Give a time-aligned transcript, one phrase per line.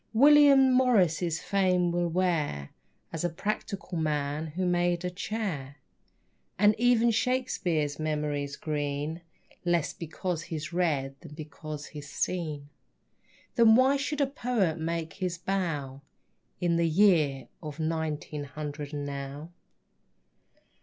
[0.13, 2.71] William Morris's fame will wear
[3.13, 5.75] As a practical man who made a chair.
[6.57, 9.21] And even Shakespere's memory's green
[9.63, 12.69] Less because he's read than because he's seen.
[13.53, 16.01] Then why should a poet make his bow
[16.59, 19.51] In the year of nineteen hundred and now?